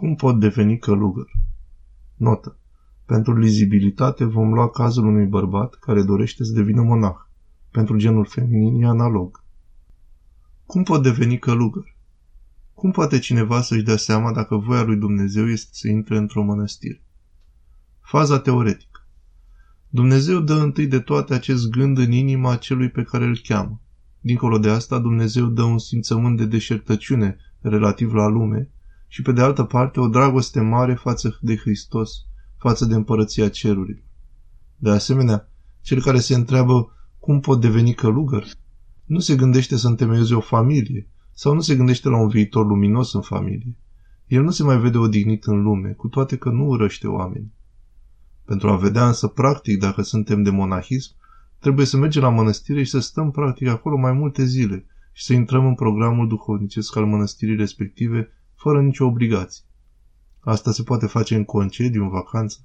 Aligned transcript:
Cum 0.00 0.14
pot 0.14 0.40
deveni 0.40 0.78
călugăr? 0.78 1.30
Notă. 2.16 2.58
Pentru 3.06 3.38
lizibilitate 3.38 4.24
vom 4.24 4.52
lua 4.52 4.70
cazul 4.70 5.06
unui 5.06 5.26
bărbat 5.26 5.74
care 5.74 6.02
dorește 6.02 6.44
să 6.44 6.52
devină 6.52 6.82
monah. 6.82 7.16
Pentru 7.70 7.96
genul 7.96 8.24
feminin 8.24 8.82
e 8.82 8.86
analog. 8.86 9.44
Cum 10.66 10.82
pot 10.82 11.02
deveni 11.02 11.38
călugăr? 11.38 11.96
Cum 12.74 12.90
poate 12.90 13.18
cineva 13.18 13.60
să-și 13.60 13.82
dea 13.82 13.96
seama 13.96 14.32
dacă 14.32 14.56
voia 14.56 14.82
lui 14.82 14.96
Dumnezeu 14.96 15.48
este 15.48 15.70
să 15.72 15.88
intre 15.88 16.16
într-o 16.16 16.42
mănăstire? 16.42 17.02
Faza 18.00 18.38
teoretică. 18.38 19.06
Dumnezeu 19.88 20.40
dă 20.40 20.54
întâi 20.54 20.86
de 20.86 21.00
toate 21.00 21.34
acest 21.34 21.70
gând 21.70 21.98
în 21.98 22.12
inima 22.12 22.56
celui 22.56 22.90
pe 22.90 23.02
care 23.02 23.24
îl 23.24 23.38
cheamă. 23.42 23.80
Dincolo 24.20 24.58
de 24.58 24.68
asta, 24.68 24.98
Dumnezeu 24.98 25.46
dă 25.46 25.62
un 25.62 25.78
simțământ 25.78 26.36
de 26.36 26.46
deșertăciune 26.46 27.36
relativ 27.60 28.12
la 28.12 28.26
lume 28.26 28.70
și, 29.12 29.22
pe 29.22 29.32
de 29.32 29.40
altă 29.40 29.64
parte, 29.64 30.00
o 30.00 30.08
dragoste 30.08 30.60
mare 30.60 30.94
față 30.94 31.38
de 31.40 31.56
Hristos, 31.56 32.10
față 32.58 32.84
de 32.84 32.94
împărăția 32.94 33.48
cerurilor. 33.48 34.02
De 34.76 34.90
asemenea, 34.90 35.48
cel 35.80 36.02
care 36.02 36.18
se 36.18 36.34
întreabă 36.34 36.92
cum 37.18 37.40
pot 37.40 37.60
deveni 37.60 37.94
călugăr, 37.94 38.44
nu 39.04 39.18
se 39.18 39.36
gândește 39.36 39.76
să 39.76 39.88
întemeieze 39.88 40.34
o 40.34 40.40
familie 40.40 41.08
sau 41.32 41.54
nu 41.54 41.60
se 41.60 41.76
gândește 41.76 42.08
la 42.08 42.16
un 42.16 42.28
viitor 42.28 42.66
luminos 42.66 43.12
în 43.12 43.20
familie. 43.20 43.76
El 44.26 44.42
nu 44.42 44.50
se 44.50 44.62
mai 44.62 44.78
vede 44.78 44.98
odihnit 44.98 45.44
în 45.44 45.62
lume, 45.62 45.88
cu 45.88 46.08
toate 46.08 46.36
că 46.36 46.50
nu 46.50 46.66
urăște 46.66 47.06
oameni. 47.06 47.52
Pentru 48.44 48.68
a 48.68 48.76
vedea 48.76 49.06
însă 49.06 49.26
practic 49.26 49.78
dacă 49.78 50.02
suntem 50.02 50.42
de 50.42 50.50
monahism, 50.50 51.12
trebuie 51.58 51.86
să 51.86 51.96
mergem 51.96 52.22
la 52.22 52.28
mănăstire 52.28 52.82
și 52.82 52.90
să 52.90 53.00
stăm 53.00 53.30
practic 53.30 53.68
acolo 53.68 53.96
mai 53.96 54.12
multe 54.12 54.44
zile 54.44 54.84
și 55.12 55.24
să 55.24 55.32
intrăm 55.32 55.66
în 55.66 55.74
programul 55.74 56.28
duhovnicesc 56.28 56.96
al 56.96 57.06
mănăstirii 57.06 57.56
respective 57.56 58.28
fără 58.60 58.80
nicio 58.80 59.04
obligație. 59.06 59.64
Asta 60.40 60.72
se 60.72 60.82
poate 60.82 61.06
face 61.06 61.34
în 61.34 61.44
concediu, 61.44 62.02
în 62.02 62.08
vacanță. 62.08 62.58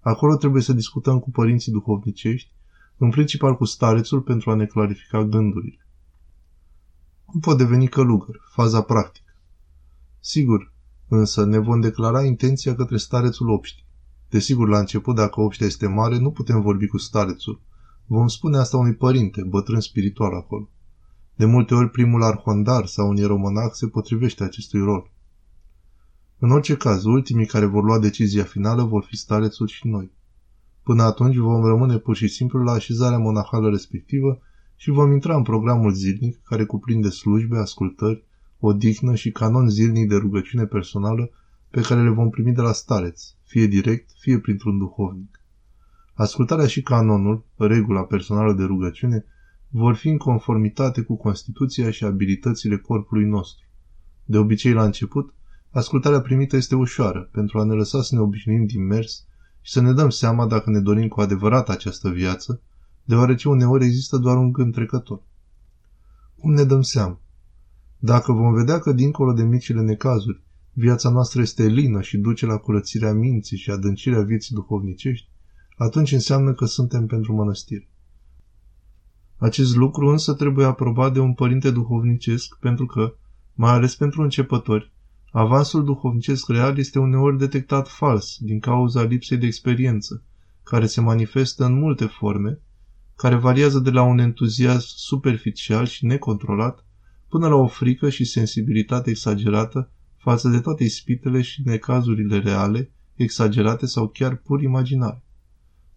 Acolo 0.00 0.36
trebuie 0.36 0.62
să 0.62 0.72
discutăm 0.72 1.18
cu 1.18 1.30
părinții 1.30 1.72
duhovnicești, 1.72 2.52
în 2.96 3.10
principal 3.10 3.56
cu 3.56 3.64
starețul 3.64 4.20
pentru 4.20 4.50
a 4.50 4.54
ne 4.54 4.66
clarifica 4.66 5.24
gândurile. 5.24 5.86
Cum 7.24 7.40
pot 7.40 7.56
deveni 7.56 7.88
călugăr? 7.88 8.40
Faza 8.54 8.82
practică. 8.82 9.32
Sigur, 10.20 10.72
însă 11.08 11.44
ne 11.44 11.58
vom 11.58 11.80
declara 11.80 12.24
intenția 12.24 12.74
către 12.74 12.96
starețul 12.96 13.50
obștii. 13.50 13.86
Desigur, 14.28 14.68
la 14.68 14.78
început, 14.78 15.14
dacă 15.14 15.40
obștea 15.40 15.66
este 15.66 15.86
mare, 15.86 16.18
nu 16.18 16.30
putem 16.30 16.60
vorbi 16.60 16.86
cu 16.86 16.98
starețul. 16.98 17.60
Vom 18.06 18.26
spune 18.26 18.58
asta 18.58 18.76
unui 18.76 18.94
părinte, 18.94 19.42
bătrân 19.42 19.80
spiritual 19.80 20.34
acolo. 20.34 20.68
De 21.34 21.44
multe 21.44 21.74
ori 21.74 21.90
primul 21.90 22.22
arhondar 22.22 22.86
sau 22.86 23.08
un 23.08 23.16
ieromonah 23.16 23.70
se 23.72 23.86
potrivește 23.86 24.44
acestui 24.44 24.80
rol. 24.80 25.10
În 26.40 26.50
orice 26.50 26.76
caz, 26.76 27.04
ultimii 27.04 27.46
care 27.46 27.64
vor 27.64 27.84
lua 27.84 27.98
decizia 27.98 28.44
finală 28.44 28.82
vor 28.82 29.04
fi 29.04 29.16
starețul 29.16 29.66
și 29.66 29.86
noi. 29.86 30.10
Până 30.82 31.02
atunci 31.02 31.36
vom 31.36 31.64
rămâne 31.64 31.98
pur 31.98 32.16
și 32.16 32.28
simplu 32.28 32.62
la 32.62 32.72
așezarea 32.72 33.18
monahală 33.18 33.70
respectivă 33.70 34.40
și 34.76 34.90
vom 34.90 35.12
intra 35.12 35.36
în 35.36 35.42
programul 35.42 35.92
zilnic 35.92 36.42
care 36.42 36.64
cuprinde 36.64 37.08
slujbe, 37.08 37.56
ascultări, 37.56 38.24
odihnă 38.58 39.14
și 39.14 39.30
canon 39.30 39.68
zilnic 39.68 40.08
de 40.08 40.16
rugăciune 40.16 40.64
personală 40.64 41.30
pe 41.70 41.80
care 41.80 42.02
le 42.02 42.08
vom 42.08 42.30
primi 42.30 42.52
de 42.52 42.60
la 42.60 42.72
stareț, 42.72 43.22
fie 43.44 43.66
direct, 43.66 44.10
fie 44.20 44.38
printr-un 44.38 44.78
duhovnic. 44.78 45.40
Ascultarea 46.14 46.66
și 46.66 46.82
canonul, 46.82 47.44
regula 47.56 48.02
personală 48.02 48.52
de 48.52 48.64
rugăciune, 48.64 49.24
vor 49.68 49.94
fi 49.94 50.08
în 50.08 50.16
conformitate 50.16 51.02
cu 51.02 51.16
Constituția 51.16 51.90
și 51.90 52.04
abilitățile 52.04 52.76
corpului 52.76 53.24
nostru. 53.24 53.66
De 54.24 54.38
obicei, 54.38 54.72
la 54.72 54.84
început, 54.84 55.34
ascultarea 55.70 56.20
primită 56.20 56.56
este 56.56 56.74
ușoară, 56.74 57.28
pentru 57.32 57.58
a 57.58 57.64
ne 57.64 57.74
lăsa 57.74 58.02
să 58.02 58.14
ne 58.14 58.20
obișnuim 58.20 58.66
din 58.66 58.86
mers 58.86 59.26
și 59.60 59.72
să 59.72 59.80
ne 59.80 59.92
dăm 59.92 60.10
seama 60.10 60.46
dacă 60.46 60.70
ne 60.70 60.80
dorim 60.80 61.08
cu 61.08 61.20
adevărat 61.20 61.68
această 61.68 62.08
viață, 62.08 62.60
deoarece 63.04 63.48
uneori 63.48 63.84
există 63.84 64.16
doar 64.16 64.36
un 64.36 64.52
gând 64.52 64.72
trecător. 64.72 65.22
Cum 66.38 66.52
ne 66.52 66.64
dăm 66.64 66.82
seama? 66.82 67.20
Dacă 67.98 68.32
vom 68.32 68.52
vedea 68.52 68.78
că, 68.78 68.92
dincolo 68.92 69.32
de 69.32 69.42
micile 69.42 69.80
necazuri, 69.80 70.42
viața 70.72 71.10
noastră 71.10 71.40
este 71.40 71.66
lină 71.66 72.00
și 72.00 72.16
duce 72.18 72.46
la 72.46 72.56
curățirea 72.56 73.12
minții 73.12 73.56
și 73.56 73.70
adâncirea 73.70 74.22
vieții 74.22 74.54
duhovnicești, 74.54 75.28
atunci 75.76 76.12
înseamnă 76.12 76.54
că 76.54 76.64
suntem 76.64 77.06
pentru 77.06 77.34
mănăstire. 77.34 77.88
Acest 79.36 79.76
lucru 79.76 80.06
însă 80.06 80.34
trebuie 80.34 80.66
aprobat 80.66 81.12
de 81.12 81.20
un 81.20 81.34
părinte 81.34 81.70
duhovnicesc 81.70 82.58
pentru 82.60 82.86
că, 82.86 83.14
mai 83.54 83.72
ales 83.72 83.94
pentru 83.96 84.22
începători, 84.22 84.92
avansul 85.30 85.84
duhovnicesc 85.84 86.48
real 86.48 86.78
este 86.78 86.98
uneori 86.98 87.38
detectat 87.38 87.88
fals 87.88 88.36
din 88.40 88.60
cauza 88.60 89.02
lipsei 89.02 89.36
de 89.36 89.46
experiență, 89.46 90.22
care 90.62 90.86
se 90.86 91.00
manifestă 91.00 91.64
în 91.64 91.74
multe 91.78 92.04
forme, 92.04 92.60
care 93.16 93.34
variază 93.34 93.78
de 93.78 93.90
la 93.90 94.02
un 94.02 94.18
entuziasm 94.18 94.86
superficial 94.96 95.86
și 95.86 96.06
necontrolat 96.06 96.84
până 97.28 97.48
la 97.48 97.54
o 97.54 97.66
frică 97.66 98.10
și 98.10 98.24
sensibilitate 98.24 99.10
exagerată 99.10 99.90
față 100.16 100.48
de 100.48 100.60
toate 100.60 100.84
ispitele 100.84 101.42
și 101.42 101.62
necazurile 101.64 102.38
reale, 102.38 102.92
exagerate 103.14 103.86
sau 103.86 104.08
chiar 104.08 104.36
pur 104.36 104.62
imaginare. 104.62 105.22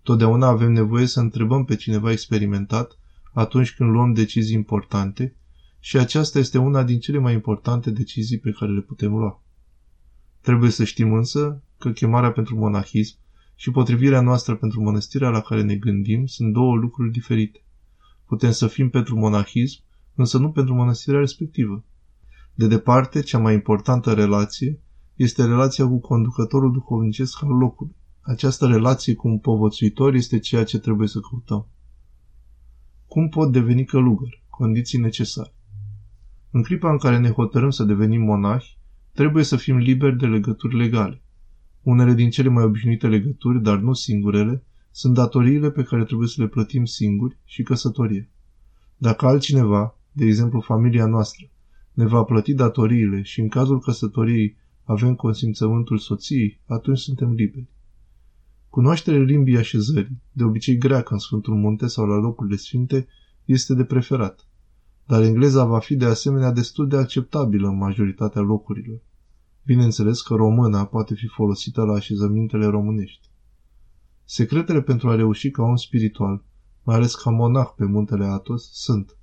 Totdeauna 0.04 0.48
avem 0.48 0.72
nevoie 0.72 1.06
să 1.06 1.20
întrebăm 1.20 1.66
pe 1.66 1.76
cineva 1.76 2.12
experimentat 2.12 2.98
atunci 3.34 3.74
când 3.76 3.90
luăm 3.90 4.14
decizii 4.14 4.56
importante 4.56 5.36
și 5.84 5.98
aceasta 5.98 6.40
este 6.40 6.58
una 6.58 6.84
din 6.84 7.00
cele 7.00 7.18
mai 7.18 7.34
importante 7.34 7.92
decizii 7.92 8.40
pe 8.40 8.52
care 8.52 8.72
le 8.72 8.82
putem 8.82 9.16
lua. 9.16 9.44
Trebuie 10.42 10.70
să 10.70 10.84
știm 10.84 11.14
însă 11.14 11.64
că 11.78 11.92
chemarea 11.92 12.32
pentru 12.32 12.56
monahism 12.56 13.18
și 13.56 13.72
potrivirea 13.72 14.22
noastră 14.22 14.56
pentru 14.56 14.82
mănăstirea 14.82 15.30
la 15.30 15.42
care 15.42 15.62
ne 15.62 15.76
gândim 15.76 16.26
sunt 16.26 16.54
două 16.54 16.76
lucruri 16.76 17.12
diferite. 17.12 17.64
Putem 18.26 18.52
să 18.52 18.68
fim 18.68 18.90
pentru 18.90 19.18
monahism, 19.18 19.82
însă 20.16 20.38
nu 20.38 20.52
pentru 20.52 20.74
mănăstirea 20.74 21.20
respectivă. 21.20 21.84
De 22.54 22.68
departe, 22.68 23.22
cea 23.22 23.38
mai 23.38 23.54
importantă 23.54 24.14
relație 24.14 24.80
este 25.16 25.46
relația 25.46 25.88
cu 25.88 26.00
conducătorul 26.00 26.72
duhovnicesc 26.72 27.44
al 27.44 27.50
locului. 27.50 27.96
Această 28.22 28.68
relație 28.68 29.14
cu 29.14 29.28
un 29.28 29.40
povățuitor 29.40 30.14
este 30.14 30.40
ceea 30.40 30.64
ce 30.64 30.80
trebuie 30.80 31.08
să 31.08 31.20
căutăm. 31.20 31.68
Cum 33.08 33.30
pot 33.30 33.52
deveni 33.52 33.86
călugăr? 33.86 34.44
Condiții 34.50 35.00
necesare. 35.00 35.54
În 36.52 36.64
clipa 36.64 36.92
în 36.92 36.98
care 36.98 37.18
ne 37.18 37.30
hotărâm 37.30 37.70
să 37.70 37.84
devenim 37.84 38.22
monahi, 38.22 38.78
trebuie 39.14 39.44
să 39.44 39.56
fim 39.56 39.78
liberi 39.78 40.18
de 40.18 40.26
legături 40.26 40.78
legale. 40.78 41.22
Unele 41.82 42.14
din 42.14 42.30
cele 42.30 42.50
mai 42.50 42.64
obișnuite 42.64 43.08
legături, 43.08 43.62
dar 43.62 43.78
nu 43.78 43.94
singurele, 43.94 44.64
sunt 44.92 45.14
datoriile 45.14 45.72
pe 45.72 45.84
care 45.84 46.04
trebuie 46.04 46.28
să 46.28 46.42
le 46.42 46.48
plătim 46.48 46.86
singuri 46.86 47.38
și 47.46 47.64
căsătorie. 47.64 48.30
Dacă 48.98 49.26
altcineva, 49.26 49.98
de 50.12 50.26
exemplu 50.26 50.60
familia 50.60 51.06
noastră, 51.06 51.46
ne 51.94 52.06
va 52.06 52.24
plăti 52.24 52.54
datoriile 52.54 53.22
și 53.22 53.40
în 53.40 53.48
cazul 53.48 53.80
căsătoriei 53.80 54.58
avem 54.84 55.16
consimțământul 55.16 55.98
soției, 55.98 56.60
atunci 56.66 57.00
suntem 57.00 57.32
liberi. 57.32 57.70
Cunoașterea 58.70 59.20
limbii 59.20 59.58
așezării, 59.58 60.22
de 60.32 60.44
obicei 60.44 60.78
greacă 60.78 61.14
în 61.14 61.20
Sfântul 61.20 61.56
Munte 61.56 61.88
sau 61.88 62.06
la 62.06 62.16
locurile 62.16 62.56
sfinte, 62.56 63.08
este 63.46 63.74
de 63.74 63.84
preferat, 63.84 64.48
dar 65.12 65.24
engleza 65.24 65.66
va 65.66 65.80
fi 65.80 65.96
de 65.96 66.06
asemenea 66.06 66.52
destul 66.52 66.88
de 66.88 66.98
acceptabilă 66.98 67.68
în 67.68 67.78
majoritatea 67.78 68.42
locurilor. 68.42 69.00
Bineînțeles 69.66 70.22
că 70.22 70.34
româna 70.34 70.86
poate 70.86 71.14
fi 71.14 71.28
folosită 71.28 71.84
la 71.84 71.94
așezămintele 71.94 72.66
românești. 72.66 73.30
Secretele 74.24 74.82
pentru 74.82 75.10
a 75.10 75.16
reuși 75.16 75.50
ca 75.50 75.64
om 75.64 75.76
spiritual, 75.76 76.44
mai 76.84 76.96
ales 76.96 77.16
ca 77.16 77.30
monah 77.30 77.68
pe 77.76 77.86
muntele 77.86 78.26
Atos, 78.26 78.70
sunt 78.74 79.18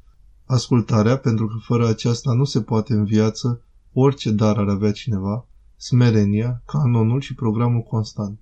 ascultarea, 0.44 1.18
pentru 1.18 1.46
că 1.46 1.56
fără 1.60 1.88
aceasta 1.88 2.32
nu 2.32 2.44
se 2.44 2.62
poate 2.62 2.92
în 2.92 3.04
viață 3.04 3.62
orice 3.92 4.30
dar 4.30 4.56
ar 4.56 4.68
avea 4.68 4.92
cineva, 4.92 5.46
smerenia, 5.76 6.62
canonul 6.66 7.20
și 7.20 7.34
programul 7.34 7.82
constant. 7.82 8.40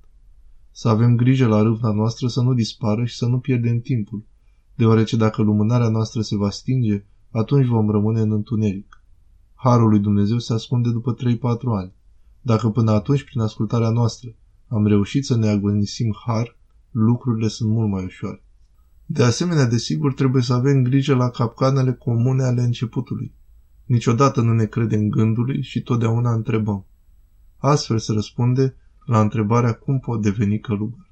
Să 0.71 0.89
avem 0.89 1.17
grijă 1.17 1.47
la 1.47 1.63
râvna 1.63 1.93
noastră 1.93 2.29
să 2.29 2.41
nu 2.41 2.55
dispară 2.55 3.05
și 3.05 3.17
să 3.17 3.27
nu 3.27 3.39
pierdem 3.39 3.81
timpul, 3.81 4.25
deoarece 4.75 5.17
dacă 5.17 5.43
lumânarea 5.43 5.89
noastră 5.89 6.21
se 6.21 6.37
va 6.37 6.51
stinge, 6.51 7.05
atunci 7.37 7.67
vom 7.67 7.91
rămâne 7.91 8.21
în 8.21 8.33
întuneric. 8.33 9.03
Harul 9.55 9.89
lui 9.89 9.99
Dumnezeu 9.99 10.39
se 10.39 10.53
ascunde 10.53 10.91
după 10.91 11.15
3-4 11.15 11.19
ani. 11.77 11.93
Dacă 12.41 12.69
până 12.69 12.91
atunci, 12.91 13.25
prin 13.25 13.41
ascultarea 13.41 13.91
noastră, 13.91 14.35
am 14.69 14.87
reușit 14.87 15.25
să 15.25 15.37
ne 15.37 15.49
agonisim 15.49 16.17
har, 16.27 16.57
lucrurile 16.91 17.49
sunt 17.49 17.71
mult 17.71 17.91
mai 17.91 18.05
ușoare. 18.05 18.43
De 19.07 19.23
asemenea, 19.23 19.67
desigur, 19.67 20.15
trebuie 20.15 20.43
să 20.43 20.53
avem 20.53 20.83
grijă 20.83 21.15
la 21.15 21.31
capcanele 21.31 21.93
comune 21.93 22.45
ale 22.45 22.63
începutului. 22.63 23.35
Niciodată 23.85 24.41
nu 24.41 24.53
ne 24.53 24.65
credem 24.65 25.09
gândului 25.09 25.63
și 25.63 25.83
totdeauna 25.83 26.33
întrebăm. 26.33 26.87
Astfel 27.57 27.99
se 27.99 28.13
răspunde 28.13 28.77
la 29.05 29.21
întrebarea 29.21 29.73
cum 29.73 29.99
pot 29.99 30.23
deveni 30.23 30.61
călugăr. 30.61 31.06